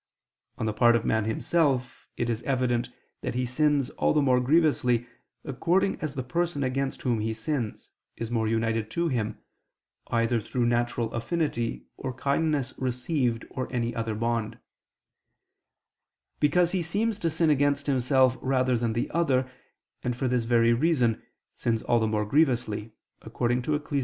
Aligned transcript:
On 0.57 0.65
the 0.65 0.73
part 0.73 0.95
of 0.95 1.05
man 1.05 1.25
himself, 1.25 2.07
it 2.17 2.27
is 2.27 2.41
evident 2.41 2.89
that 3.21 3.35
he 3.35 3.45
sins 3.45 3.91
all 3.91 4.13
the 4.15 4.21
more 4.23 4.39
grievously, 4.41 5.05
according 5.43 5.99
as 6.01 6.15
the 6.15 6.23
person 6.23 6.63
against 6.63 7.03
whom 7.03 7.19
he 7.19 7.35
sins, 7.35 7.91
is 8.15 8.31
more 8.31 8.47
united 8.47 8.89
to 8.89 9.09
him, 9.09 9.37
either 10.07 10.41
through 10.41 10.65
natural 10.65 11.13
affinity 11.13 11.85
or 11.97 12.13
kindness 12.15 12.73
received 12.79 13.45
or 13.51 13.71
any 13.71 13.93
other 13.93 14.15
bond; 14.15 14.57
because 16.39 16.71
he 16.71 16.81
seems 16.81 17.19
to 17.19 17.29
sin 17.29 17.51
against 17.51 17.85
himself 17.85 18.39
rather 18.41 18.75
than 18.75 18.93
the 18.93 19.07
other, 19.11 19.47
and, 20.03 20.15
for 20.15 20.27
this 20.27 20.45
very 20.45 20.73
reason, 20.73 21.21
sins 21.53 21.83
all 21.83 21.99
the 21.99 22.07
more 22.07 22.25
grievously, 22.25 22.91
according 23.21 23.61
to 23.61 23.75
Ecclus. 23.75 23.99